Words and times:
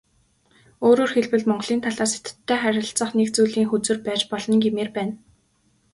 Өөрөөр 0.87 1.11
хэлбэл, 1.13 1.47
Монголын 1.49 1.81
талаас 1.85 2.11
Хятадтай 2.15 2.57
харилцах 2.63 3.09
нэг 3.17 3.27
зүйлийн 3.35 3.69
хөзөр 3.69 3.97
байж 4.05 4.21
болно 4.31 4.55
гэмээр 4.63 4.89
байна. 4.97 5.13